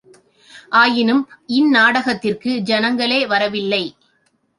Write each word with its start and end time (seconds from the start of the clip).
ஆயினும் 0.69 1.29
இந்நாடகத்திற்கு 1.47 2.57
ஜனங்களே 2.61 3.27
வரவில்லை. 3.27 3.83